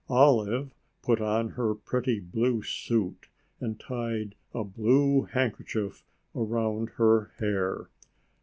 [0.09, 0.73] Olive
[1.03, 3.27] put on her pretty blue suit
[3.59, 6.03] and tied a blue handkerchief
[6.35, 7.87] around her hair.